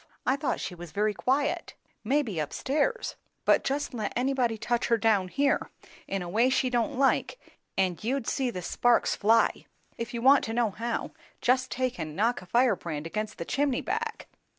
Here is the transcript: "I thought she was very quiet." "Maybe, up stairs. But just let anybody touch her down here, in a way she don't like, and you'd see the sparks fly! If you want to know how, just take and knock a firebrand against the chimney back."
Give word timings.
"I 0.25 0.35
thought 0.35 0.59
she 0.59 0.73
was 0.73 0.91
very 0.93 1.13
quiet." 1.13 1.75
"Maybe, 2.03 2.41
up 2.41 2.53
stairs. 2.53 3.15
But 3.45 3.63
just 3.63 3.93
let 3.93 4.11
anybody 4.15 4.57
touch 4.57 4.87
her 4.87 4.97
down 4.97 5.27
here, 5.27 5.69
in 6.07 6.23
a 6.23 6.27
way 6.27 6.49
she 6.49 6.71
don't 6.71 6.97
like, 6.97 7.37
and 7.77 8.03
you'd 8.03 8.25
see 8.25 8.49
the 8.49 8.63
sparks 8.63 9.15
fly! 9.15 9.67
If 9.99 10.11
you 10.15 10.23
want 10.23 10.43
to 10.45 10.53
know 10.55 10.71
how, 10.71 11.11
just 11.39 11.69
take 11.69 11.99
and 11.99 12.15
knock 12.15 12.41
a 12.41 12.47
firebrand 12.47 13.05
against 13.05 13.37
the 13.37 13.45
chimney 13.45 13.81
back." 13.81 14.27